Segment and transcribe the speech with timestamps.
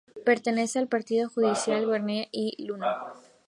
[0.25, 2.87] Pertenece al partido judicial de Guernica y Luno.